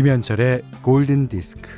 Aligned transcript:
김현철의 0.00 0.62
골든 0.80 1.28
디스크. 1.28 1.68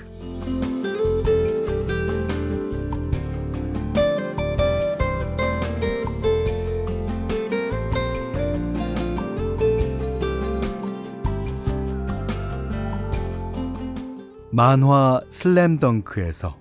만화 14.53 15.21
슬램덩크에서 15.29 16.57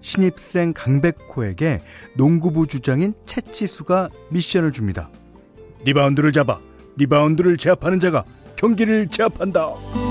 신입생 0.00 0.72
강백호에게 0.72 1.82
농구부 2.16 2.66
주장인 2.66 3.14
채치수가 3.26 4.08
미션을 4.30 4.72
줍니다. 4.72 5.08
리바운드를 5.84 6.32
잡아 6.32 6.58
리바운드를 6.96 7.58
제압하는 7.58 8.00
자가 8.00 8.24
경기를 8.56 9.06
제압한다. 9.06 10.05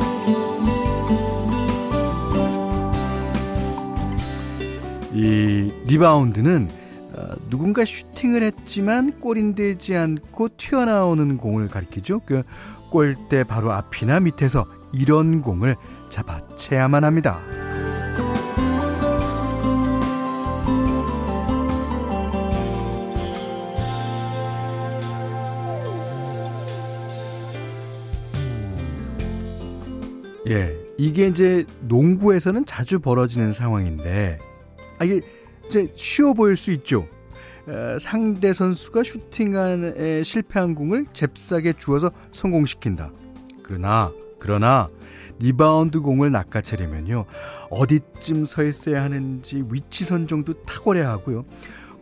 이 5.16 5.72
리바운드는 5.86 6.68
어, 7.14 7.36
누군가 7.50 7.86
슈팅을 7.86 8.44
했지만 8.44 9.22
골인 9.22 9.56
되지 9.56 9.96
않고 9.96 10.50
튀어나오는 10.58 11.38
공을 11.38 11.70
가리키죠. 11.70 12.20
그 12.26 12.44
골대 12.92 13.46
바로 13.46 13.72
앞이나 13.72 14.20
밑에서 14.20 14.66
이런 14.92 15.42
공을 15.42 15.78
잡아채야만 16.10 17.06
합니다. 17.06 17.40
예, 30.48 30.78
이게 30.98 31.28
이제 31.28 31.66
농구에서는 31.88 32.66
자주 32.66 33.00
벌어지는 33.00 33.52
상황인데, 33.52 34.38
아, 34.98 35.06
이게 35.06 35.22
이제 35.66 35.92
쉬워 35.96 36.34
보일 36.34 36.58
수 36.58 36.72
있죠. 36.72 37.08
어, 37.68 37.98
상대 38.00 38.54
선수가 38.54 39.04
슈팅에 39.04 40.24
실패한 40.24 40.76
공을 40.76 41.06
잽싸게 41.14 41.74
주워서 41.74 42.12
성공시킨다. 42.32 43.12
그러나, 43.64 44.12
그러나, 44.40 44.88
리바운드 45.40 46.00
공을 46.02 46.32
낚아채려면요, 46.32 47.26
어디쯤 47.72 48.46
서 48.46 48.64
있어야 48.64 49.04
하는지 49.04 49.64
위치 49.70 50.06
선정도 50.06 50.54
탁월해야 50.64 51.10
하고요, 51.10 51.46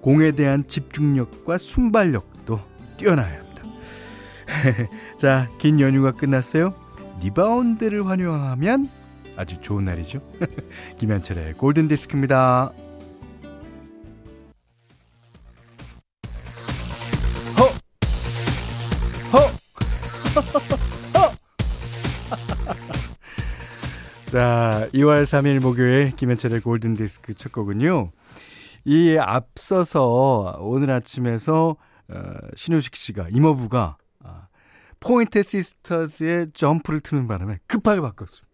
공에 0.02 0.32
대한 0.32 0.64
집중력과 0.68 1.58
순발력도 1.58 2.60
뛰어나야 2.98 3.40
합니다. 3.40 3.64
자, 5.18 5.50
긴 5.58 5.80
연휴가 5.80 6.12
끝났어요. 6.12 6.76
리바운드를 7.22 8.06
환영하면 8.06 8.90
아주 9.36 9.60
좋은 9.62 9.86
날이죠. 9.86 10.22
김현철의 10.98 11.54
골든 11.54 11.88
디스크입니다. 11.88 12.72
허! 17.58 17.66
허! 19.34 19.40
허! 19.40 21.34
자, 24.32 24.88
2월 24.94 25.24
3일 25.24 25.62
목요일 25.62 26.16
김현철의 26.16 26.62
골든 26.62 26.96
디스크 26.96 27.34
첫 27.34 27.52
곡은요. 27.52 28.10
이 28.86 29.18
앞서서 29.18 30.58
오늘 30.60 30.92
아침에서 30.92 31.78
어, 32.10 32.34
신효식 32.56 32.96
씨가 32.96 33.30
이모부가 33.30 33.98
포인터 35.04 35.44
시스터즈의 35.44 36.48
점프를 36.54 37.02
트는 37.02 37.28
바람에 37.28 37.60
급하게 37.68 38.00
바꿨습니다. 38.00 38.53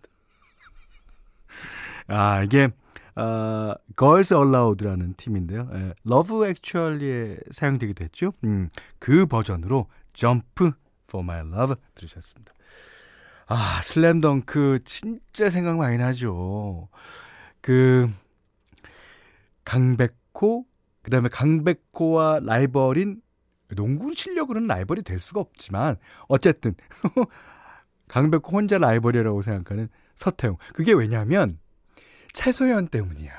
아, 2.09 2.43
이게, 2.43 2.69
어, 3.15 3.73
Girls 3.97 4.33
Aloud라는 4.33 5.13
팀인데요. 5.15 5.69
예, 5.73 5.93
Love 6.05 6.47
Actually에 6.47 7.37
사용되기도 7.51 8.03
했죠. 8.03 8.33
음, 8.43 8.69
그 8.97 9.25
버전으로 9.25 9.87
Jump 10.13 10.45
for 11.07 11.23
My 11.23 11.39
Love 11.39 11.75
들으셨습니다. 11.95 12.53
아, 13.47 13.81
슬램덩크 13.81 14.79
진짜 14.85 15.49
생각 15.49 15.77
많이 15.77 15.97
나죠. 15.97 16.89
그, 17.61 18.09
강백호, 19.65 20.65
그 21.01 21.11
다음에 21.11 21.29
강백호와 21.29 22.41
라이벌인 22.43 23.21
농구 23.75 24.13
실력으로는 24.13 24.67
라이벌이 24.67 25.03
될 25.03 25.19
수가 25.19 25.41
없지만 25.41 25.97
어쨌든 26.27 26.73
강백호 28.07 28.49
혼자 28.51 28.77
라이벌이라고 28.77 29.41
생각하는 29.41 29.89
서태웅. 30.15 30.57
그게 30.73 30.93
왜냐하면 30.93 31.59
채소연 32.33 32.87
때문이야. 32.87 33.33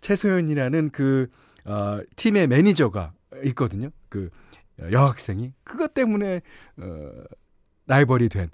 채소연이라는 0.00 0.90
그 0.90 1.28
어, 1.64 2.00
팀의 2.16 2.46
매니저가 2.46 3.12
있거든요. 3.46 3.90
그 4.08 4.30
여학생이 4.78 5.52
그것 5.64 5.94
때문에 5.94 6.42
어, 6.78 7.10
라이벌이 7.86 8.28
된 8.28 8.50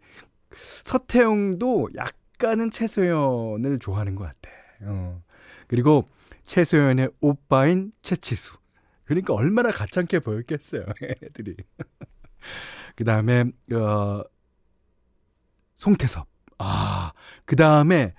서태웅도 0.84 1.91
약간은 1.94 2.71
채소연을 2.70 3.78
좋아하는 3.78 4.15
것 4.15 4.25
같아. 4.25 4.50
어. 4.82 5.22
그리고 5.69 6.09
최소연의 6.47 7.11
오빠인 7.21 7.93
채치수. 8.03 8.56
그러니까 9.05 9.34
얼마나 9.34 9.71
가찮게 9.71 10.21
보였겠어요, 10.21 10.84
애들이. 11.22 11.56
그 12.97 13.05
다음에, 13.05 13.44
어, 13.72 14.22
송태섭. 15.75 16.27
아, 16.59 17.12
그 17.44 17.56
다음에, 17.56 18.15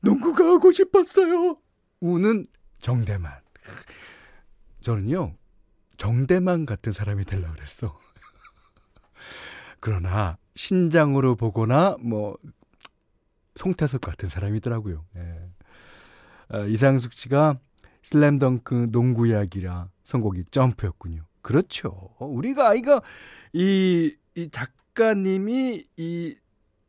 농구가 0.00 0.44
하고 0.44 0.72
싶었어요. 0.72 1.58
우는 2.00 2.46
정대만. 2.80 3.32
저는요, 4.80 5.34
정대만 5.96 6.66
같은 6.66 6.92
사람이 6.92 7.24
되려고 7.24 7.54
그랬어. 7.54 7.98
그러나, 9.80 10.38
신장으로 10.54 11.34
보거나, 11.36 11.96
뭐, 12.00 12.36
송태섭 13.56 14.00
같은 14.00 14.28
사람이더라고요. 14.28 15.04
예. 15.16 15.50
어, 16.48 16.66
이상숙 16.66 17.12
씨가 17.12 17.58
슬램덩크 18.02 18.90
농구 18.92 19.26
이야기라 19.26 19.88
선곡이 20.04 20.44
점프였군요. 20.50 21.24
그렇죠. 21.42 22.14
우리가 22.20 22.68
아이가 22.68 23.02
이, 23.52 24.14
이 24.34 24.50
작가님이 24.50 25.86
이, 25.96 26.36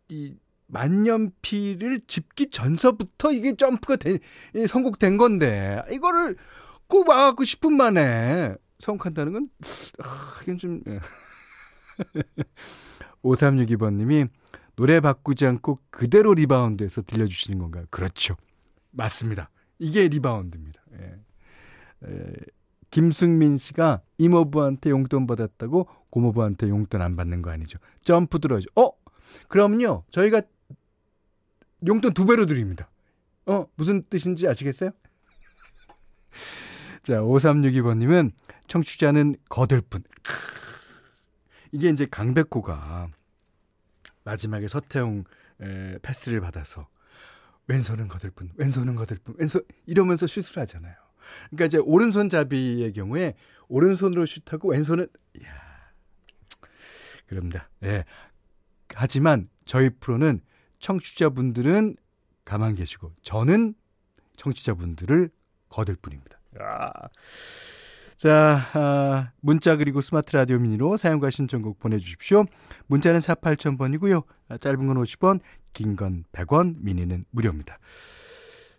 이 0.09 0.35
만년필을 0.67 2.01
집기 2.07 2.49
전서부터 2.49 3.31
이게 3.31 3.55
점프가 3.55 3.95
된, 3.95 4.19
선곡된 4.67 5.17
건데, 5.17 5.81
이거를 5.91 6.35
꼭 6.87 7.09
와갖고 7.09 7.43
10분 7.43 7.73
만에 7.73 8.55
선곡한다는 8.79 9.33
건, 9.33 9.49
아, 9.99 10.39
이건 10.43 10.57
좀, 10.57 10.83
5362번님이 13.23 14.13
예. 14.13 14.27
노래 14.75 14.99
바꾸지 14.99 15.47
않고 15.47 15.79
그대로 15.89 16.33
리바운드해서 16.35 17.01
들려주시는 17.01 17.59
건가요? 17.59 17.85
그렇죠. 17.89 18.35
맞습니다. 18.91 19.49
이게 19.79 20.07
리바운드입니다. 20.07 20.81
예. 20.99 21.15
에, 22.05 22.33
김승민 22.91 23.57
씨가 23.57 24.01
이모부한테 24.17 24.91
용돈 24.91 25.27
받았다고 25.27 25.87
고모부한테 26.09 26.69
용돈 26.69 27.01
안 27.01 27.15
받는 27.15 27.41
거 27.41 27.49
아니죠? 27.49 27.79
점프 28.01 28.39
들어야죠. 28.39 28.67
어? 28.75 28.91
그럼요. 29.47 30.03
저희가 30.09 30.41
용돈 31.85 32.13
두 32.13 32.25
배로 32.25 32.45
드립니다. 32.45 32.89
어? 33.45 33.65
무슨 33.75 34.03
뜻인지 34.03 34.47
아시겠어요? 34.47 34.91
자, 37.03 37.19
5362번님은 37.19 38.31
청취자는 38.67 39.35
거들 39.49 39.81
뿐. 39.81 40.03
이게 41.71 41.89
이제 41.89 42.05
강백호가 42.05 43.09
마지막에 44.23 44.67
서태웅 44.67 45.23
에, 45.61 45.97
패스를 46.01 46.41
받아서 46.41 46.87
왼손은 47.67 48.07
거들 48.07 48.31
뿐, 48.31 48.51
왼손은 48.55 48.95
거들 48.95 49.17
뿐, 49.23 49.35
왼손 49.37 49.61
이러면서 49.85 50.27
슛을 50.27 50.61
하잖아요. 50.61 50.95
그러니까 51.49 51.65
이제 51.65 51.77
오른손잡이의 51.77 52.93
경우에 52.93 53.35
오른손으로 53.67 54.25
슛하고 54.25 54.69
왼손은 54.71 55.07
이야. 55.39 55.67
그럽니다. 57.27 57.69
예. 57.83 58.05
하지만 58.95 59.49
저희 59.65 59.89
프로는 59.89 60.41
청취자분들은 60.79 61.95
가만 62.45 62.75
계시고 62.75 63.11
저는 63.23 63.73
청취자분들을 64.37 65.29
거들 65.69 65.95
뿐입니다. 65.95 66.39
야. 66.61 66.91
자, 68.15 68.59
아, 68.73 69.31
문자 69.41 69.75
그리고 69.75 70.01
스마트 70.01 70.35
라디오 70.35 70.57
미니로 70.57 70.97
사연과 70.97 71.29
신청곡 71.29 71.79
보내주십시오. 71.79 72.45
문자는 72.87 73.19
4 73.19 73.35
8000번이고요. 73.35 74.23
아, 74.49 74.57
짧은 74.57 74.87
건 74.87 74.97
50원, 75.03 75.39
긴 75.73 75.95
건 75.95 76.23
100원, 76.31 76.77
미니는 76.79 77.25
무료입니다. 77.29 77.77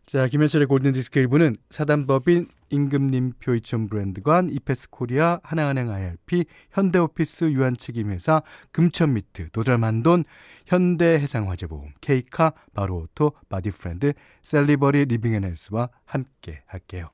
자, 0.09 0.27
김현철의 0.27 0.69
골든디스크 0.69 1.21
1부는 1.27 1.55
사단법인 1.69 2.47
임금님표 2.71 3.55
이천 3.57 3.89
브랜드관, 3.89 4.49
이페스 4.49 4.89
코리아, 4.89 5.39
하나은행 5.43 5.91
IRP, 5.91 6.47
현대오피스 6.71 7.53
유한책임회사, 7.53 8.41
금천미트, 8.73 9.51
도달만돈, 9.51 10.25
현대해상화재보험, 10.65 11.91
케이카, 12.01 12.55
바로오토, 12.73 13.33
바디프렌드, 13.51 14.15
셀리버리 14.45 15.05
리빙앤헬스와 15.05 15.91
함께 16.07 16.63
할게요. 16.65 17.11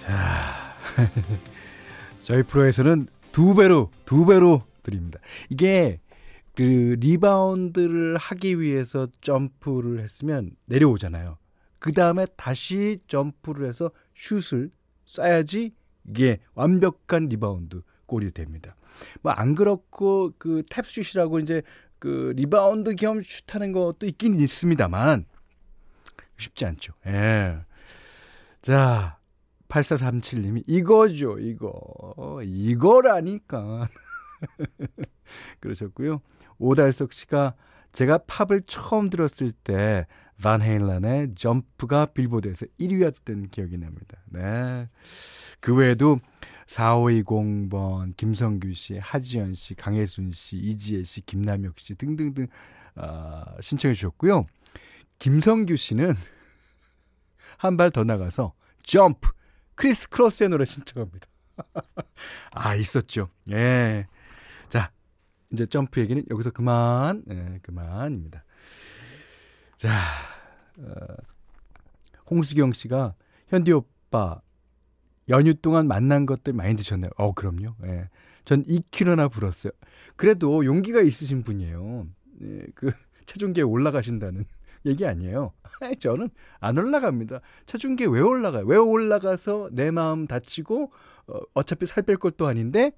자, 0.00 0.14
저희 2.24 2.42
프로에서는 2.42 3.06
두 3.32 3.54
배로, 3.54 3.90
두 4.06 4.24
배로 4.24 4.62
드립니다. 4.82 5.18
이게 5.50 5.98
그 6.54 6.96
리바운드를 7.00 8.16
하기 8.16 8.60
위해서 8.60 9.08
점프를 9.20 10.00
했으면 10.00 10.50
내려오잖아요. 10.66 11.38
그 11.78 11.92
다음에 11.92 12.26
다시 12.36 12.98
점프를 13.08 13.68
해서 13.68 13.90
슛을 14.14 14.70
쏴야지 15.06 15.72
이게 16.08 16.38
완벽한 16.54 17.28
리바운드 17.28 17.82
골이 18.06 18.30
됩니다. 18.30 18.76
뭐 19.22 19.32
안 19.36 19.54
그렇고 19.54 20.32
그 20.38 20.62
탭슛이라고 20.70 21.42
이제 21.42 21.62
그 21.98 22.32
리바운드 22.36 22.94
겸 22.96 23.22
슛하는 23.22 23.72
것도 23.72 24.06
있긴 24.06 24.38
있습니다만 24.38 25.24
쉽지 26.38 26.66
않죠. 26.66 26.92
예. 27.06 27.58
자, 28.62 29.18
8437님이 29.68 30.62
이거죠, 30.66 31.38
이거. 31.38 32.40
이거라니까. 32.44 33.88
그러셨고요. 35.60 36.20
오달석 36.58 37.12
씨가 37.12 37.54
제가 37.92 38.18
팝을 38.26 38.62
처음 38.66 39.10
들었을 39.10 39.52
때 39.52 40.06
반 40.42 40.62
헤일란의 40.62 41.34
점프가 41.36 42.06
빌보드에서 42.06 42.66
1위였던 42.80 43.50
기억이 43.50 43.78
납니다. 43.78 44.18
네. 44.26 44.88
그 45.60 45.74
외에도 45.74 46.18
4520번, 46.66 48.16
김성규 48.16 48.72
씨, 48.72 48.98
하지연 48.98 49.54
씨, 49.54 49.74
강혜순 49.74 50.32
씨, 50.32 50.56
이지혜 50.56 51.02
씨, 51.02 51.20
김남혁 51.24 51.78
씨 51.78 51.94
등등등 51.94 52.48
어, 52.96 53.44
신청해 53.60 53.94
주셨고요. 53.94 54.46
김성규 55.18 55.76
씨는 55.76 56.14
한 57.58 57.76
발 57.76 57.90
더 57.90 58.04
나가서 58.04 58.52
점프 58.82 59.30
크리스 59.74 60.08
크로스의 60.08 60.50
노래 60.50 60.64
신청합니다. 60.64 61.26
아, 62.52 62.74
있었죠. 62.74 63.28
예. 63.50 64.06
자, 64.68 64.90
이제 65.52 65.66
점프 65.66 66.00
얘기는 66.00 66.22
여기서 66.30 66.50
그만, 66.50 67.22
예, 67.30 67.58
그만입니다. 67.62 68.44
자, 69.76 69.90
어, 70.78 70.92
홍수경 72.30 72.72
씨가 72.72 73.14
현디 73.48 73.72
오빠 73.72 74.40
연휴 75.28 75.54
동안 75.54 75.86
만난 75.86 76.26
것들 76.26 76.52
많이 76.52 76.76
드셨나요? 76.76 77.10
어, 77.16 77.32
그럼요. 77.32 77.74
예. 77.84 78.08
전 78.44 78.62
2kg나 78.64 79.30
불었어요. 79.30 79.72
그래도 80.16 80.64
용기가 80.64 81.00
있으신 81.00 81.42
분이에요. 81.42 82.06
예, 82.42 82.66
그 82.74 82.92
체중계에 83.26 83.62
올라가신다는 83.64 84.44
얘기 84.86 85.06
아니에요. 85.06 85.52
저는 85.98 86.28
안 86.60 86.76
올라갑니다. 86.76 87.40
체중계 87.66 88.06
왜 88.06 88.20
올라가요? 88.20 88.64
왜 88.66 88.76
올라가서 88.76 89.70
내 89.72 89.90
마음 89.90 90.26
다치고 90.26 90.92
어, 91.28 91.38
어차피 91.54 91.86
살 91.86 92.04
뺄 92.04 92.16
것도 92.18 92.46
아닌데 92.46 92.92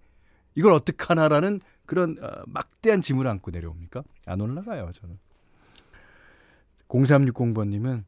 이걸 0.57 0.73
어떡하나라는 0.73 1.61
그런 1.85 2.17
어, 2.21 2.43
막대한 2.47 3.01
짐을 3.01 3.27
안고 3.27 3.53
내려옵니까? 3.53 4.03
안 4.27 4.41
올라가요, 4.41 4.91
저는. 4.93 5.19
0360번님은 6.89 8.05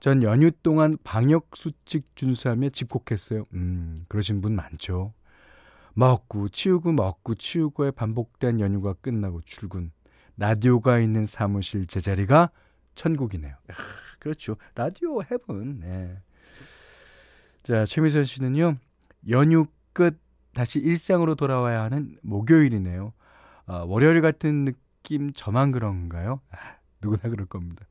전 0.00 0.22
연휴 0.22 0.50
동안 0.50 0.98
방역 1.04 1.50
수칙 1.54 2.16
준수하며 2.16 2.70
집콕했어요. 2.70 3.46
음, 3.54 3.96
그러신 4.08 4.40
분 4.40 4.56
많죠. 4.56 5.12
먹고 5.94 6.48
치우고 6.48 6.92
먹고 6.92 7.34
치우고의 7.34 7.92
반복된 7.92 8.58
연휴가 8.58 8.94
끝나고 8.94 9.42
출근. 9.42 9.92
라디오가 10.36 10.98
있는 10.98 11.26
사무실 11.26 11.86
제자리가 11.86 12.50
천국이네요. 12.94 13.54
아, 13.68 13.74
그렇죠. 14.18 14.56
라디오 14.74 15.22
헤븐. 15.22 15.80
네. 15.80 16.18
자, 17.62 17.84
최미선 17.84 18.24
씨는요. 18.24 18.76
연휴 19.28 19.66
끝 19.92 20.18
다시 20.54 20.78
일상으로 20.78 21.34
돌아와야 21.34 21.82
하는 21.82 22.16
목요일이네요. 22.22 23.12
어, 23.66 23.84
월요일 23.86 24.20
같은 24.20 24.64
느낌 24.64 25.32
저만 25.32 25.72
그런가요? 25.72 26.40
아, 26.50 26.56
누구나 27.00 27.30
그럴 27.30 27.46
겁니다. 27.46 27.86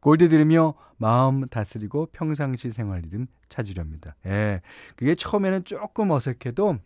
골드 0.00 0.28
들으며 0.28 0.74
마음 0.98 1.48
다스리고 1.48 2.06
평상시 2.12 2.70
생활 2.70 3.00
리듬 3.00 3.26
찾으렵니다. 3.48 4.14
예. 4.26 4.60
그게 4.94 5.14
처음에는 5.14 5.64
조금 5.64 6.10
어색해도 6.10 6.78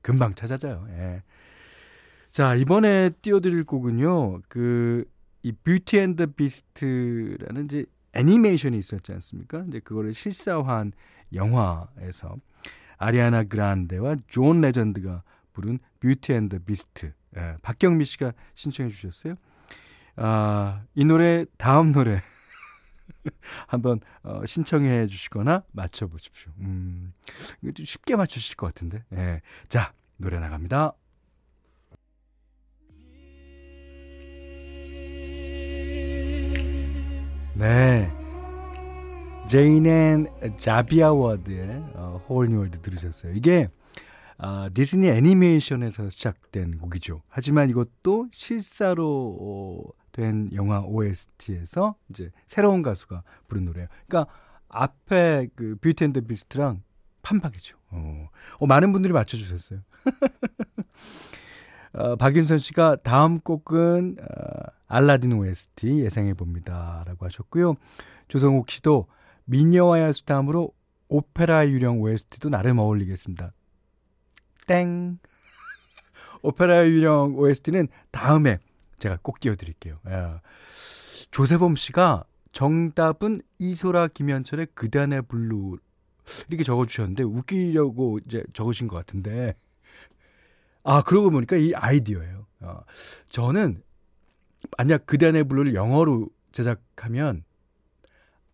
금방 0.00 0.34
찾아져요. 0.34 0.86
예. 0.90 1.22
자, 2.30 2.54
이번에 2.54 3.10
띄워드릴 3.22 3.64
곡은요. 3.64 4.42
그, 4.48 5.04
이 5.42 5.52
Beauty 5.52 5.98
and 5.98 6.34
Beast라는 6.34 7.64
이제 7.64 7.86
애니메이션이 8.12 8.78
있었지 8.78 9.12
않습니까? 9.12 9.64
이제 9.68 9.80
그거를 9.80 10.14
실사화한 10.14 10.92
영화에서 11.32 12.36
아리아나 12.98 13.44
그란데와 13.44 14.16
존 14.26 14.60
레전드가 14.60 15.22
부른 15.52 15.78
Beauty 16.00 16.32
and 16.32 16.46
the 16.46 16.60
Beast. 16.60 17.12
예, 17.36 17.56
박경미 17.62 18.04
씨가 18.04 18.32
신청해 18.54 18.90
주셨어요. 18.90 19.34
아, 20.16 20.82
이 20.94 21.04
노래 21.04 21.44
다음 21.58 21.92
노래 21.92 22.22
한번 23.68 24.00
어, 24.22 24.44
신청해 24.46 25.06
주시거나 25.06 25.64
맞춰 25.72 26.06
보십시오. 26.06 26.52
음. 26.58 27.12
쉽게 27.76 28.16
맞추실 28.16 28.56
것 28.56 28.66
같은데. 28.66 29.04
예. 29.12 29.40
자, 29.68 29.92
노래 30.16 30.38
나갑니다. 30.38 30.92
네. 37.54 38.25
제인 39.46 39.86
and 39.86 40.26
자비아 40.58 41.12
워드의 41.12 41.84
A 41.94 42.20
Whole 42.28 42.48
New 42.48 42.60
World 42.60 42.80
들으셨어요. 42.80 43.32
이게 43.34 43.68
아, 44.38 44.68
디즈니 44.74 45.08
애니메이션에서 45.08 46.10
시작된 46.10 46.78
곡이죠. 46.78 47.22
하지만 47.28 47.70
이것도 47.70 48.26
실사로 48.32 49.38
어, 49.40 49.82
된 50.10 50.50
영화 50.52 50.80
OST에서 50.80 51.94
이제 52.10 52.32
새로운 52.46 52.82
가수가 52.82 53.22
부른 53.46 53.66
노래예요. 53.66 53.88
그러니까 54.08 54.32
앞에 54.68 55.48
그 55.54 55.76
Beauty 55.80 56.04
and 56.04 56.13
the 56.13 56.22
Beast랑 56.22 56.82
판박이죠. 57.22 57.76
어. 57.90 58.28
어, 58.58 58.66
많은 58.66 58.92
분들이 58.92 59.12
맞춰주셨어요. 59.12 59.80
어, 61.94 62.16
박윤선 62.16 62.58
씨가 62.58 62.96
다음 63.04 63.38
곡은 63.38 64.16
어, 64.20 64.26
알라딘 64.88 65.32
OST 65.34 66.00
예상해 66.00 66.34
봅니다라고 66.34 67.24
하셨고요. 67.24 67.74
조성욱 68.28 68.70
씨도 68.70 69.06
미녀와 69.46 70.12
야수 70.12 70.31
다음으로 70.31 70.72
오페라 71.08 71.68
유령 71.68 72.00
OST도 72.00 72.50
나름 72.50 72.78
어울리겠습니다. 72.78 73.52
땡. 74.66 75.18
오페라 76.42 76.86
유령 76.86 77.36
OST는 77.38 77.88
다음에 78.10 78.58
제가 78.98 79.18
꼭 79.22 79.40
띄워드릴게요. 79.40 79.98
예. 80.08 80.40
조세범 81.30 81.76
씨가 81.76 82.24
정답은 82.52 83.42
이소라 83.58 84.08
김현철의 84.08 84.68
그대 84.74 85.03
안의 85.03 85.22
블루 85.22 85.78
이렇게 86.48 86.64
적어주셨는데 86.64 87.22
웃기려고 87.22 88.18
이제 88.26 88.42
적으신 88.52 88.88
것 88.88 88.96
같은데 88.96 89.54
아 90.82 91.02
그러고 91.02 91.30
보니까 91.30 91.56
이 91.56 91.72
아이디어예요. 91.74 92.46
어, 92.60 92.80
저는 93.28 93.82
만약 94.78 95.06
그단의 95.06 95.44
블루를 95.44 95.74
영어로 95.74 96.28
제작하면 96.52 97.44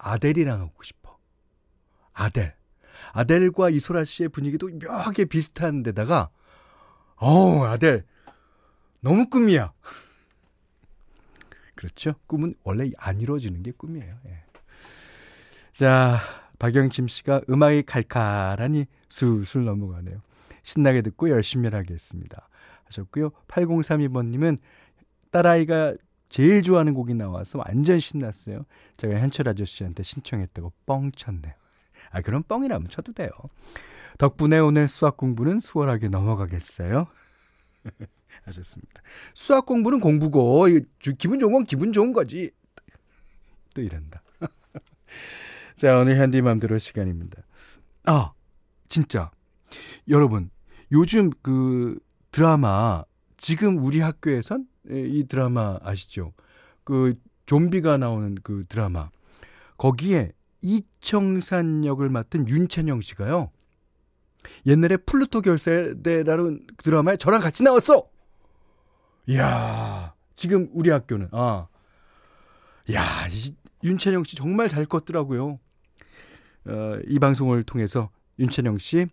아델이랑 0.03 0.61
하고 0.61 0.83
싶어. 0.83 1.17
아델. 2.13 2.55
아델과 3.13 3.71
이소라 3.71 4.05
씨의 4.05 4.29
분위기도 4.31 4.69
묘하게 4.69 5.25
비슷한 5.27 5.83
데다가 5.83 6.31
어우 7.17 7.65
아델 7.65 8.05
너무 9.01 9.29
꿈이야. 9.29 9.73
그렇죠? 11.75 12.15
꿈은 12.27 12.55
원래 12.65 12.91
안 12.99 13.21
이루어지는 13.21 13.63
게 13.63 13.73
꿈이에요. 13.73 14.17
예. 14.27 14.43
자, 15.73 16.21
박영심 16.59 17.09
씨가 17.09 17.43
음악이 17.49 17.83
칼칼하니 17.85 18.87
술술 19.09 19.65
넘어가네요. 19.65 20.21
신나게 20.63 21.03
듣고 21.03 21.31
열심히 21.31 21.69
하겠습니다. 21.69 22.49
하셨고요. 22.85 23.31
8032번님은 23.49 24.59
딸아이가 25.31 25.95
제일 26.33 26.63
좋아하는 26.63 26.95
곡이 26.95 27.13
나와서 27.13 27.59
완전 27.59 28.01
신났어요. 28.01 28.65
제가 28.97 29.21
현철 29.21 29.51
아저씨한테 29.51 30.03
신청했다고 30.03 30.73
뻥 30.87 31.13
쳤네요. 31.13 31.53
아, 32.11 32.23
그럼 32.23 32.43
뻥이라면 32.45 32.89
쳐도 32.89 33.13
돼요. 33.13 33.31
덕분에 34.17 34.59
오늘 34.59 34.89
수학 34.89 35.19
공부는 35.19 35.61
수월하게 35.61 36.09
넘어가겠어요. 36.09 37.07
하셨습니다. 38.45 39.03
수학 39.35 39.67
공부는 39.67 40.01
공부고 40.01 40.69
기분 41.19 41.39
좋은 41.39 41.53
건 41.53 41.65
기분 41.65 41.93
좋은 41.93 42.15
거지. 42.15 42.51
또 43.75 43.83
이런다. 43.83 44.23
자, 45.77 45.99
오늘 45.99 46.17
현디맘대로 46.17 46.79
시간입니다. 46.79 47.43
아, 48.05 48.33
진짜. 48.89 49.31
여러분, 50.09 50.49
요즘 50.93 51.29
그 51.43 51.99
드라마, 52.31 53.05
지금 53.37 53.85
우리 53.85 54.01
학교에선 54.01 54.63
예, 54.63 54.72
이 54.89 55.25
드라마 55.29 55.79
아시죠? 55.83 56.33
그 56.85 57.15
좀비가 57.47 57.97
나오는 57.99 58.37
그 58.43 58.65
드라마. 58.69 59.11
거기에 59.77 60.33
이청산 60.61 61.85
역을 61.85 62.09
맡은 62.09 62.49
윤찬영 62.49 63.01
씨가요. 63.01 63.51
옛날에 64.67 64.97
플루토 64.97 65.41
결세대라는 65.41 66.67
드라마에 66.79 67.17
저랑 67.17 67.41
같이 67.41 67.63
나왔어! 67.63 68.09
이야, 69.27 70.15
지금 70.35 70.69
우리 70.73 70.91
학교는, 70.91 71.29
아. 71.33 71.69
야, 72.93 73.03
윤찬영 73.85 74.25
씨 74.25 74.37
정말 74.37 74.69
잘 74.69 74.87
껐더라고요. 74.87 75.59
어, 76.67 76.99
이 77.07 77.19
방송을 77.19 77.63
통해서 77.65 78.11
윤찬영 78.39 78.79
씨 78.79 79.07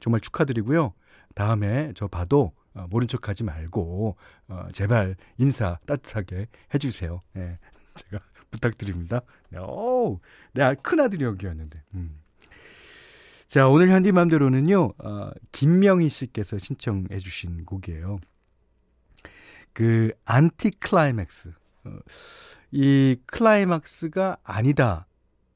정말 0.00 0.20
축하드리고요. 0.20 0.94
다음에 1.34 1.92
저 1.94 2.06
봐도 2.08 2.52
어, 2.76 2.86
모른 2.90 3.08
척 3.08 3.28
하지 3.28 3.42
말고, 3.44 4.16
어, 4.48 4.68
제발 4.72 5.16
인사 5.38 5.78
따뜻하게 5.86 6.46
해주세요. 6.74 7.22
예, 7.36 7.58
제가 7.94 8.22
부탁드립니다. 8.50 9.20
네, 9.50 9.58
오, 9.58 10.20
내 10.52 10.74
큰아들이 10.74 11.24
여기였는데. 11.24 11.82
음. 11.94 12.20
자, 13.46 13.68
오늘 13.68 13.88
현디맘대로는요, 13.88 14.92
어, 14.98 15.30
김명희 15.52 16.08
씨께서 16.08 16.58
신청해 16.58 17.18
주신 17.18 17.64
곡이에요. 17.64 18.18
그, 19.72 20.12
안티 20.24 20.70
클라이맥스. 20.70 21.52
어, 21.84 21.98
이 22.72 23.16
클라이막스가 23.26 24.38
아니다. 24.42 25.06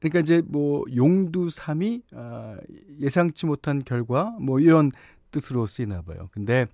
그러니까 0.01 0.19
이제 0.19 0.41
뭐 0.47 0.83
용두사미 0.93 2.01
아, 2.13 2.57
예상치 2.99 3.45
못한 3.45 3.83
결과 3.83 4.35
뭐 4.41 4.59
이런 4.59 4.91
뜻으로 5.29 5.67
쓰이나 5.67 6.01
봐요. 6.01 6.29
근데 6.31 6.65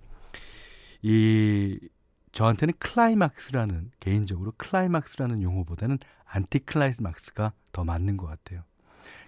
이 1.02 1.78
저한테는 2.32 2.74
클라이막스라는 2.78 3.90
개인적으로 4.00 4.52
클라이막스라는 4.56 5.42
용어보다는 5.42 5.98
안티클라이막스가 6.24 7.52
더 7.72 7.84
맞는 7.84 8.16
것 8.16 8.26
같아요. 8.26 8.62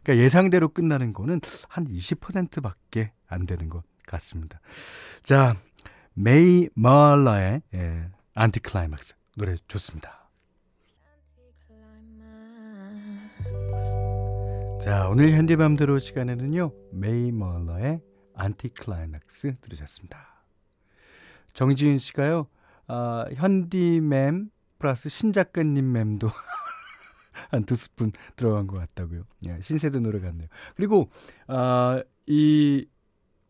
그러니까 0.03 0.25
예상대로 0.25 0.69
끝나는 0.69 1.13
거는 1.13 1.41
한 1.69 1.87
20%밖에 1.87 3.13
안 3.27 3.47
되는 3.47 3.69
것 3.69 3.85
같습니다. 4.07 4.61
자, 5.23 5.57
메이 6.15 6.69
멀러의 6.75 7.63
예, 7.75 8.11
Anticlimax 8.35 9.15
노래 9.37 9.57
좋습니다. 9.69 10.21
자, 14.83 15.09
오늘 15.09 15.33
현디 15.33 15.64
맘대로 15.64 15.99
시간에는요, 15.99 16.73
메이 16.93 17.33
멀러의 17.33 18.01
Anticlimax 18.35 19.57
들으셨습니다. 19.61 20.40
정지윤 21.53 21.99
씨가요, 21.99 22.47
아, 22.87 23.27
현디맴 23.35 24.51
플러스 24.79 25.09
신작가님 25.09 25.93
맴도 25.93 26.29
한 27.51 27.65
두 27.65 27.75
스푼 27.77 28.13
들어간 28.37 28.67
것 28.67 28.79
같다고요. 28.79 29.23
예, 29.49 29.61
신세대 29.61 30.01
노래 30.01 30.21
같네요. 30.21 30.49
그리고, 30.77 31.11
아, 31.47 32.03
이, 32.27 32.87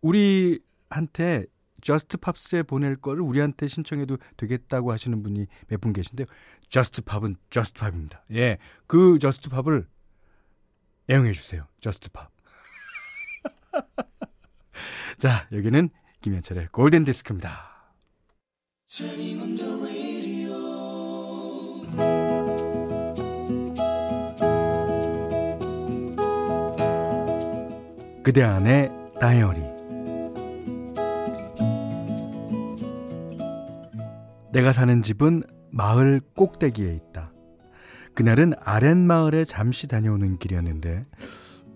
우리한테 0.01 1.47
Just 1.83 2.19
Pops에 2.19 2.63
보낼 2.63 2.97
거를 2.97 3.23
우리한테 3.23 3.67
신청해도 3.67 4.19
되겠다고 4.37 4.93
하시는 4.93 5.23
분이 5.23 5.47
몇 5.69 5.81
분 5.81 5.93
계신데요. 5.93 6.27
Just 6.69 7.03
Pop은 7.03 7.37
Just 7.51 7.81
Pop입니다. 7.81 8.23
예. 8.33 8.59
그 8.87 9.19
Just 9.19 9.49
Pop을 9.49 9.87
애용해 11.09 11.33
주세요. 11.33 11.67
Just 11.81 12.11
Pop. 12.13 12.31
자, 15.19 15.49
여기는 15.53 15.89
김현철의 16.21 16.69
골든 16.73 17.05
디스크입니다. 17.05 17.70
그대 28.25 28.43
안의 28.43 28.91
다이어리 29.21 29.61
내가 34.51 34.73
사는 34.73 35.03
집은 35.03 35.45
마을 35.71 36.21
꼭대기에 36.35 36.93
있다. 36.93 37.33
그날은 38.15 38.55
아랫마을에 38.59 39.45
잠시 39.45 39.87
다녀오는 39.87 40.41
길이었는데 40.41 41.07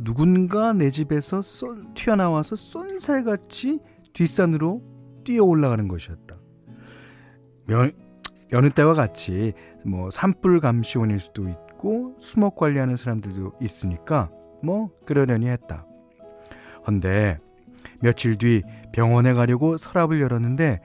누군가 0.01 0.73
내 0.73 0.91
집에서 0.91 1.41
쏜, 1.43 1.95
튀어나와서 1.95 2.57
쏜살같이 2.57 3.79
뒷산으로 4.13 4.83
뛰어 5.23 5.45
올라가는 5.45 5.87
것이었다. 5.87 6.44
며, 7.67 7.89
여느 8.53 8.71
때와 8.71 8.95
같이 8.95 9.53
뭐 9.85 10.11
산불 10.11 10.61
감시원일 10.61 11.21
수도 11.21 11.49
있고 11.49 12.17
수목 12.21 12.57
관리하는 12.57 12.97
사람들도 12.97 13.55
있으니까 13.61 14.31
뭐 14.63 14.91
그러려니 15.05 15.49
했다. 15.49 15.87
헌데 16.87 17.39
며칠 18.01 18.37
뒤 18.37 18.63
병원에 18.93 19.33
가려고 19.33 19.77
서랍을 19.77 20.21
열었는데 20.21 20.81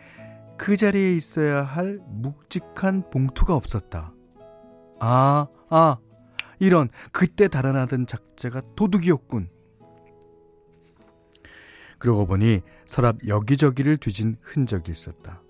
그 0.57 0.77
자리에 0.77 1.15
있어야 1.15 1.63
할 1.63 1.99
묵직한 2.07 3.09
봉투가 3.09 3.55
없었다. 3.55 4.13
아, 4.99 5.47
아, 5.69 5.97
이런 6.59 6.89
그때 7.11 7.47
달아나던 7.47 8.07
작자가 8.07 8.61
도둑이었군. 8.75 9.49
그러고 11.97 12.25
보니 12.25 12.61
서랍 12.85 13.27
여기저기를 13.27 13.97
뒤진 13.97 14.37
흔적이 14.41 14.91
있었다. 14.91 15.41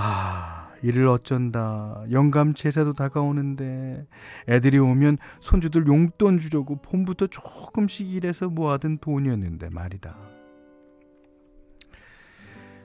아, 0.00 0.68
이를 0.80 1.08
어쩐다. 1.08 2.04
영감 2.12 2.54
제사도 2.54 2.92
다가오는데 2.92 4.06
애들이 4.48 4.78
오면 4.78 5.18
손주들 5.40 5.88
용돈 5.88 6.38
주려고 6.38 6.76
봄부터 6.76 7.26
조금씩 7.26 8.08
일해서 8.08 8.48
모아둔 8.48 8.98
돈이었는데 8.98 9.70
말이다. 9.70 10.16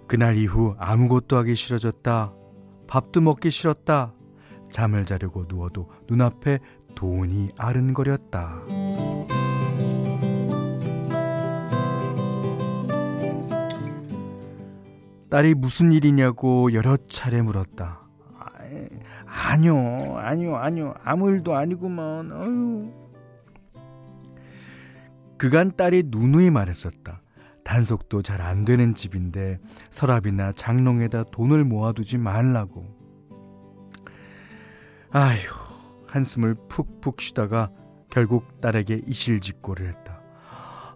그날 0.07 0.35
이후 0.35 0.75
아무것도 0.79 1.37
하기 1.37 1.55
싫어졌다. 1.55 2.33
밥도 2.87 3.21
먹기 3.21 3.51
싫었다. 3.51 4.13
잠을 4.71 5.05
자려고 5.05 5.45
누워도 5.47 5.91
눈앞에 6.09 6.59
돈이 6.95 7.49
아른거렸다. 7.59 8.63
딸이 15.33 15.55
무슨 15.55 15.91
일이냐고 15.91 16.71
여러 16.73 16.95
차례 17.09 17.41
물었다. 17.41 18.01
아니요, 19.25 20.15
아니요, 20.19 20.55
아니요. 20.57 20.93
아무 21.03 21.31
일도 21.31 21.55
아니구먼. 21.55 22.31
어휴. 22.31 22.91
그간 25.39 25.75
딸이 25.75 26.03
누누이 26.09 26.51
말했었다. 26.51 27.23
단속도 27.63 28.21
잘 28.21 28.41
안 28.43 28.63
되는 28.63 28.93
집인데 28.93 29.57
서랍이나 29.89 30.51
장롱에다 30.51 31.23
돈을 31.31 31.63
모아두지 31.63 32.19
말라고. 32.19 32.85
아휴, 35.09 35.39
한숨을 36.09 36.55
푹푹 36.69 37.21
쉬다가 37.21 37.71
결국 38.11 38.61
딸에게 38.61 39.01
이실직고를 39.07 39.87
했다. 39.87 40.21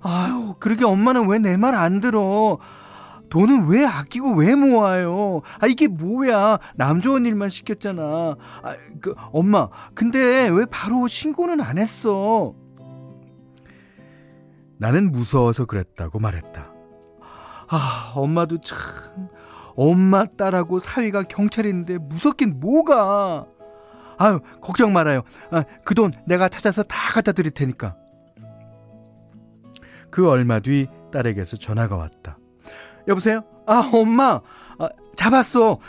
아유, 0.03 0.53
그러게 0.59 0.85
엄마는 0.85 1.27
왜 1.27 1.39
내 1.39 1.57
말 1.57 1.73
안 1.73 2.01
들어? 2.01 2.59
돈은 3.29 3.67
왜 3.67 3.85
아끼고 3.85 4.35
왜 4.35 4.55
모아요? 4.55 5.41
아, 5.59 5.67
이게 5.67 5.87
뭐야? 5.87 6.59
남 6.75 7.01
좋은 7.01 7.25
일만 7.25 7.49
시켰잖아. 7.49 8.01
아, 8.03 8.75
그, 9.01 9.13
엄마, 9.31 9.69
근데 9.93 10.47
왜 10.49 10.65
바로 10.65 11.07
신고는 11.07 11.59
안 11.61 11.77
했어? 11.77 12.53
나는 14.77 15.11
무서워서 15.11 15.65
그랬다고 15.65 16.19
말했다. 16.19 16.71
아, 17.69 18.13
엄마도 18.15 18.59
참, 18.61 18.77
엄마 19.75 20.25
딸하고 20.25 20.79
사위가 20.79 21.23
경찰인데 21.23 21.97
무섭긴 21.97 22.59
뭐가. 22.59 23.45
아유, 24.19 24.39
걱정 24.61 24.93
말아요. 24.93 25.21
아, 25.51 25.63
그 25.83 25.93
돈 25.93 26.11
내가 26.25 26.49
찾아서 26.49 26.83
다 26.83 27.11
갖다 27.13 27.31
드릴 27.33 27.51
테니까. 27.51 27.95
그 30.09 30.29
얼마 30.29 30.59
뒤 30.59 30.87
딸에게서 31.11 31.57
전화가 31.57 31.97
왔다. 31.97 32.37
여보세요? 33.07 33.43
아, 33.65 33.89
엄마. 33.93 34.41
아, 34.79 34.89
잡았어. 35.15 35.79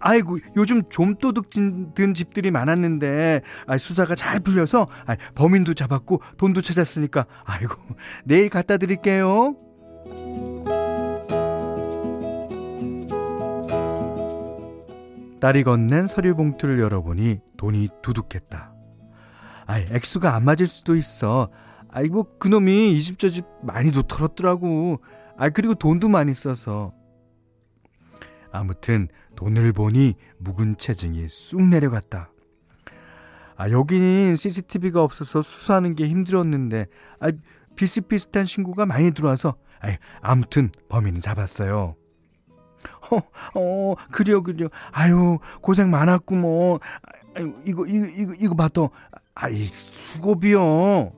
아이고, 0.00 0.38
요즘 0.56 0.82
좀도둑 0.90 1.48
든 1.50 2.14
집들이 2.14 2.50
많았는데, 2.50 3.40
아, 3.66 3.78
수사가 3.78 4.14
잘 4.14 4.40
풀려서, 4.40 4.86
아, 5.06 5.16
범인도 5.34 5.72
잡았고, 5.74 6.20
돈도 6.36 6.60
찾았으니까, 6.60 7.26
아이고, 7.44 7.74
내일 8.24 8.50
갖다 8.50 8.76
드릴게요. 8.76 9.56
딸이 15.40 15.62
건넨 15.64 16.06
서류 16.06 16.34
봉투를 16.36 16.80
열어보니 16.80 17.40
돈이 17.56 17.88
두둑했다. 18.02 18.72
아이, 19.66 19.84
액수가 19.90 20.34
안 20.34 20.44
맞을 20.44 20.66
수도 20.66 20.96
있어. 20.96 21.50
아이, 21.90 22.08
뭐, 22.08 22.26
그놈이 22.38 22.92
이 22.92 23.02
집 23.02 23.18
저집 23.18 23.44
많이 23.62 23.92
도 23.92 24.02
털었더라고. 24.02 25.00
아, 25.36 25.48
그리고 25.50 25.74
돈도 25.74 26.08
많이 26.08 26.34
써서. 26.34 26.92
아무튼, 28.52 29.08
돈을 29.36 29.72
보니 29.72 30.14
묵은 30.38 30.76
체증이 30.76 31.28
쑥 31.28 31.62
내려갔다. 31.62 32.30
아, 33.56 33.70
여기는 33.70 34.36
CCTV가 34.36 35.02
없어서 35.02 35.42
수사하는 35.42 35.94
게 35.94 36.06
힘들었는데, 36.06 36.86
아, 37.20 37.30
비슷비슷한 37.76 38.44
신고가 38.44 38.86
많이 38.86 39.10
들어와서, 39.10 39.56
아, 39.80 39.96
아무튼 40.20 40.70
범인은 40.88 41.20
잡았어요. 41.20 41.96
어, 43.10 43.20
어, 43.54 43.94
그려, 44.10 44.40
그려. 44.42 44.68
아유, 44.92 45.38
고생 45.60 45.90
많았구먼. 45.90 46.78
아유, 47.36 47.54
이거, 47.66 47.86
이거, 47.86 48.06
이거, 48.06 48.34
이거 48.40 48.54
봐, 48.54 48.68
또. 48.68 48.90
아이, 49.34 49.64
수고비요. 49.66 51.12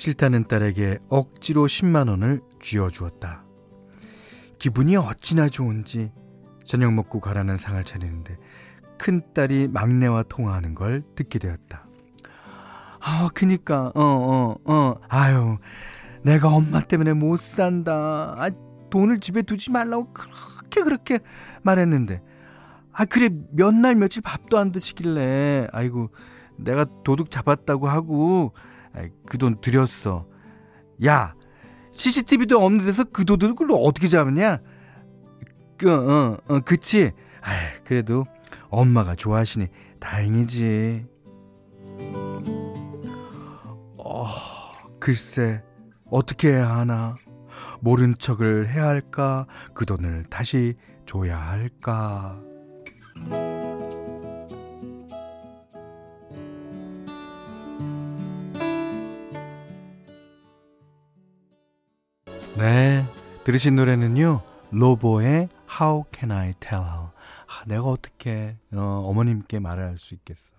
싫다는 0.00 0.44
딸에게 0.44 0.98
억지로 1.10 1.66
10만원을 1.66 2.42
쥐어주었다. 2.62 3.44
기분이 4.58 4.96
어찌나 4.96 5.50
좋은지 5.50 6.10
저녁 6.64 6.94
먹고 6.94 7.20
가라는 7.20 7.58
상을 7.58 7.84
차리는데 7.84 8.38
큰딸이 8.96 9.68
막내와 9.68 10.22
통화하는 10.22 10.74
걸 10.74 11.02
듣게 11.16 11.38
되었다. 11.38 11.86
아, 13.02 13.28
그니까, 13.34 13.92
어, 13.94 14.02
어, 14.02 14.56
어, 14.64 14.94
아유, 15.08 15.58
내가 16.22 16.48
엄마 16.48 16.80
때문에 16.80 17.12
못 17.12 17.38
산다. 17.38 18.34
아, 18.38 18.50
돈을 18.88 19.18
집에 19.18 19.42
두지 19.42 19.70
말라고 19.70 20.14
그렇게 20.14 20.82
그렇게 20.82 21.18
말했는데, 21.62 22.22
아, 22.92 23.04
그래, 23.04 23.28
몇 23.52 23.74
날 23.74 23.96
며칠 23.96 24.22
밥도 24.22 24.56
안 24.58 24.72
드시길래, 24.72 25.68
아이고, 25.72 26.10
내가 26.56 26.86
도둑 27.04 27.30
잡았다고 27.30 27.88
하고, 27.88 28.52
그돈 29.26 29.60
드렸어. 29.60 30.26
야, 31.04 31.34
CCTV도 31.92 32.64
없는 32.64 32.84
데서 32.84 33.04
그 33.04 33.24
도둑을 33.24 33.68
어떻게 33.72 34.08
잡느냐? 34.08 34.60
그, 35.76 35.90
어, 35.90 36.38
어, 36.46 36.60
그치? 36.60 37.12
아 37.42 37.50
그래도 37.84 38.26
엄마가 38.68 39.14
좋아하시니 39.14 39.66
다행이지. 39.98 41.06
어, 43.96 44.26
글쎄, 44.98 45.62
어떻게 46.10 46.52
해야 46.52 46.76
하나? 46.76 47.14
모른 47.80 48.14
척을 48.18 48.68
해야 48.68 48.86
할까? 48.86 49.46
그 49.74 49.86
돈을 49.86 50.24
다시 50.28 50.74
줘야 51.06 51.38
할까? 51.38 52.40
네, 62.60 63.06
들으신 63.44 63.76
노래는요. 63.76 64.42
로보의 64.70 65.48
How 65.80 66.04
Can 66.14 66.30
I 66.30 66.52
Tell. 66.60 66.84
아, 66.84 67.64
내가 67.66 67.84
어떻게 67.84 68.54
어, 68.74 69.10
머님께 69.14 69.58
말할 69.60 69.96
수 69.96 70.12
있겠어. 70.12 70.54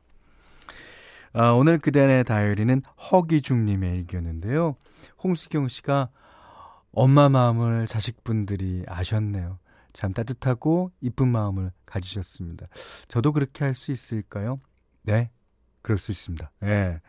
아, 1.34 1.51
오늘 1.51 1.77
그대의 1.77 2.24
다이어리는 2.24 2.81
허기중님의 3.12 3.98
일기였는데요. 4.00 4.75
홍수경 5.24 5.67
씨가 5.67 6.10
엄마 6.91 7.29
마음을 7.29 7.86
자식분들이 7.86 8.84
아셨네요. 8.88 9.60
참 9.93 10.12
따뜻하고 10.12 10.91
이쁜 11.01 11.27
마음을 11.27 11.72
가지셨습니다. 11.85 12.66
저도 13.09 13.31
그렇게 13.31 13.64
할 13.64 13.75
수 13.75 13.92
있을까요? 13.92 14.59
네, 15.03 15.29
그럴 15.83 16.00
수 16.00 16.09
있습니다. 16.11 16.51
예. 16.64 16.66
네. 16.68 17.00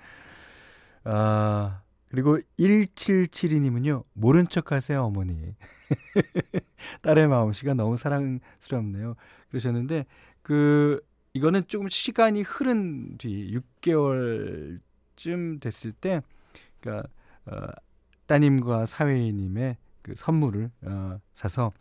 아, 1.04 1.80
그리고 2.12 2.38
1772님은요, 2.60 4.04
모른 4.12 4.46
척 4.46 4.70
하세요, 4.70 5.02
어머니. 5.02 5.54
딸의 7.00 7.26
마음씨가 7.26 7.72
너무 7.72 7.96
사랑스럽네요. 7.96 9.14
그러셨는데, 9.48 10.04
그, 10.42 11.00
이거는 11.32 11.62
조금 11.68 11.88
시간이 11.88 12.42
흐른 12.42 13.16
뒤, 13.16 13.58
6개월쯤 13.80 15.58
됐을 15.62 15.92
때, 15.92 16.20
그니까, 16.80 17.02
어, 17.46 17.68
따님과 18.26 18.84
사회인님의 18.84 19.78
그 20.02 20.12
선물을, 20.14 20.70
어, 20.82 21.18
사서 21.34 21.72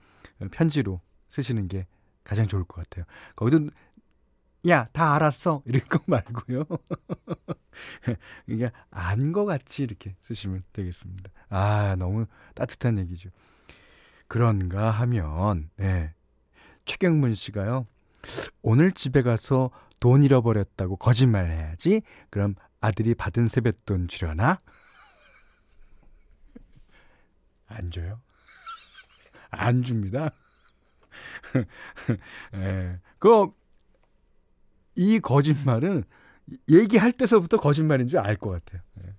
편지로 0.52 1.02
쓰시는 1.28 1.68
게 1.68 1.88
가장 2.24 2.48
좋을 2.48 2.64
것 2.64 2.76
같아요. 2.76 3.04
거기도 3.36 3.68
야, 4.70 4.86
다 4.94 5.16
알았어. 5.16 5.64
이런 5.66 5.82
거 5.88 6.00
말고요. 6.06 6.66
이게 8.48 8.70
안 8.92 9.32
거 9.32 9.46
같이 9.46 9.84
이렇게 9.84 10.16
쓰시면 10.22 10.64
되겠습니다. 10.74 11.32
아, 11.50 11.96
너무 11.98 12.26
따뜻한 12.54 13.00
얘기죠. 13.00 13.30
그런가 14.28 14.92
하면, 14.92 15.70
네. 15.78 16.14
최경문 16.86 17.34
씨가요. 17.36 17.88
오늘 18.62 18.92
집에 18.92 19.22
가서 19.24 19.72
돈 20.00 20.24
잃어버렸다고 20.24 20.98
거짓말 20.98 21.50
해야지. 21.50 22.02
그럼 22.30 22.56
아들이 22.82 23.16
받은 23.16 23.48
세뱃돈 23.48 24.08
주려나? 24.10 24.60
안 27.68 27.92
줘요? 27.92 28.22
안 29.52 29.84
줍니다. 29.84 30.32
예. 32.54 32.58
네. 32.58 33.00
그 33.20 33.52
이 35.02 35.20
거짓말은 35.20 36.04
얘기할 36.70 37.12
때서부터 37.12 37.58
거짓말인 37.58 38.08
줄 38.08 38.20
알 38.20 38.36
것 38.38 38.52
같아요. 38.52 38.82
네. 39.02 39.10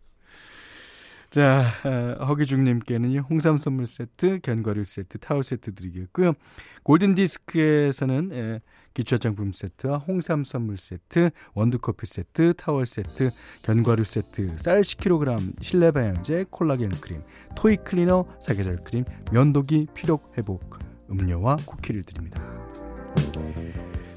자, 1.31 1.65
어, 1.85 2.25
허기중님께는 2.27 3.19
홍삼 3.21 3.57
선물 3.57 3.87
세트, 3.87 4.41
견과류 4.43 4.85
세트, 4.85 5.19
타월 5.19 5.43
세트 5.43 5.75
드리겠고요. 5.75 6.35
골든디스크에서는 6.83 8.31
예, 8.33 8.61
기초화장품 8.95 9.53
세트와 9.53 9.97
홍삼 9.99 10.45
선물 10.45 10.77
세트, 10.77 11.31
원두커피 11.55 12.07
세트, 12.07 12.53
타월 12.59 12.85
세트, 12.87 13.31
견과류 13.63 14.05
세트, 14.05 14.59
쌀 14.59 14.83
10kg, 14.83 15.63
실내 15.63 15.91
방향제, 15.91 16.47
콜라겐 16.51 16.91
크림, 17.01 17.23
토이 17.57 17.77
클리너, 17.79 18.27
사계절 18.41 18.85
크림, 18.85 19.05
면도기, 19.33 19.87
피록 19.95 20.37
회복, 20.37 20.79
음료와 21.11 21.57
쿠키를 21.67 22.03
드립니다. 22.03 22.43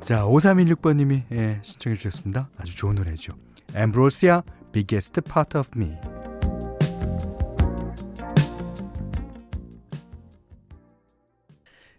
자, 0.06 0.24
5316번님이 0.24 1.24
예, 1.32 1.60
신청해 1.64 1.96
주셨습니다. 1.96 2.48
아주 2.60 2.76
좋은 2.78 2.94
노래죠. 2.94 3.34
Ambrosia, 3.76 4.44
Biggest 4.72 5.20
Part 5.22 5.58
of 5.58 5.72
Me. 5.76 5.98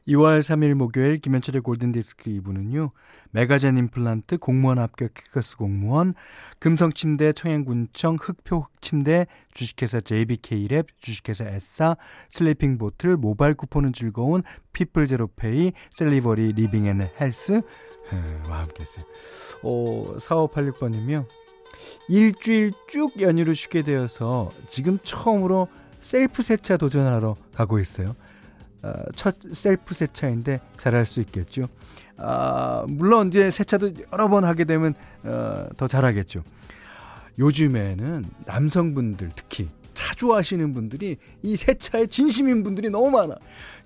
2월 0.06 0.38
3일 0.38 0.74
목요일 0.74 1.16
김현철의 1.16 1.62
골든디스크 1.62 2.30
2부는요. 2.30 2.92
메가젠 3.32 3.76
임플란트 3.76 4.38
공무원 4.38 4.78
합격 4.78 5.12
키커스 5.14 5.56
공무원 5.56 6.14
금성침대 6.60 7.32
청양군청 7.32 8.16
흑표 8.20 8.60
흑침대 8.60 9.26
주식회사 9.52 9.98
JBK랩 9.98 10.86
주식회사 10.98 11.44
에싸 11.46 11.96
슬리핑 12.30 12.78
보틀 12.78 13.16
모바일 13.16 13.54
쿠폰은 13.54 13.92
즐거운 13.92 14.42
피플제로페이 14.72 15.72
셀리버리 15.90 16.52
리빙 16.52 16.86
앤 16.86 17.10
헬스 17.20 17.62
와 18.48 18.60
함께 18.60 18.82
했어요. 18.82 19.04
어, 19.62 20.16
4586번님이 20.18 21.26
일주일 22.08 22.72
쭉 22.88 23.20
연휴를 23.20 23.54
쉬게 23.54 23.82
되어서 23.82 24.50
지금 24.68 24.98
처음으로 25.02 25.68
셀프 26.00 26.42
세차 26.42 26.76
도전하러 26.76 27.36
가고 27.54 27.78
있어요. 27.78 28.14
어, 28.82 28.92
첫 29.14 29.36
셀프 29.52 29.94
세차인데 29.94 30.60
잘할 30.76 31.06
수 31.06 31.20
있겠죠. 31.20 31.68
아, 32.16 32.84
물론 32.88 33.28
이제 33.28 33.50
세차도 33.50 33.92
여러 34.12 34.28
번 34.28 34.44
하게 34.44 34.64
되면 34.64 34.94
어, 35.24 35.66
더 35.76 35.86
잘하겠죠. 35.88 36.42
요즘에는 37.38 38.24
남성분들 38.46 39.30
특히 39.34 39.68
차 39.92 40.14
좋아하시는 40.14 40.72
분들이 40.74 41.16
이 41.42 41.56
세차에 41.56 42.06
진심인 42.06 42.62
분들이 42.62 42.88
너무 42.88 43.10
많아. 43.10 43.34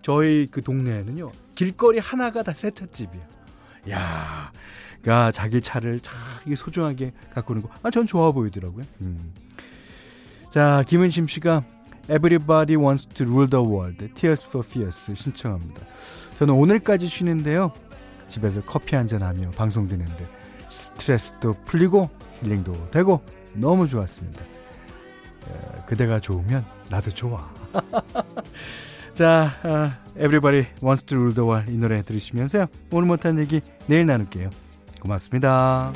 저희 0.02 0.46
그 0.50 0.62
동네에는요 0.62 1.30
길거리 1.54 1.98
하나가 1.98 2.42
다 2.42 2.52
세차집이에요. 2.52 3.39
야, 3.88 4.52
가 5.04 5.30
자기 5.30 5.60
차를 5.60 6.00
자기 6.00 6.56
소중하게 6.56 7.12
오는 7.48 7.62
거, 7.62 7.70
아, 7.82 7.90
전 7.90 8.06
좋아 8.06 8.32
보이더라고요. 8.32 8.84
음. 9.00 9.32
자, 10.50 10.84
김은심 10.86 11.26
씨가 11.26 11.64
Everybody 12.04 12.76
Wants 12.76 13.06
to 13.14 13.26
Rule 13.26 13.48
the 13.48 13.64
World, 13.64 14.14
Tears 14.14 14.46
for 14.48 14.66
Fears 14.66 15.14
신청합니다. 15.14 15.80
저는 16.38 16.54
오늘까지 16.54 17.06
쉬는데요. 17.06 17.72
집에서 18.28 18.60
커피 18.62 18.96
한잔 18.96 19.22
하며 19.22 19.50
방송 19.52 19.88
듣는데 19.88 20.26
스트레스도 20.68 21.54
풀리고 21.64 22.10
힐링도 22.42 22.90
되고 22.90 23.22
너무 23.54 23.88
좋았습니다. 23.88 24.42
에, 24.42 25.82
그대가 25.86 26.20
좋으면 26.20 26.64
나도 26.88 27.10
좋아. 27.10 27.48
자, 29.14 29.52
아, 29.62 29.98
Everybody 30.20 30.66
Wants 30.82 31.02
to 31.06 31.16
Rule 31.16 31.34
the 31.34 31.48
World 31.48 31.72
이 31.72 31.76
노래 31.78 32.02
들으시면서요. 32.02 32.66
오늘 32.90 33.08
못한 33.08 33.38
얘기 33.38 33.62
내일 33.86 34.04
나눌게요. 34.06 34.50
고맙습니다. 35.00 35.92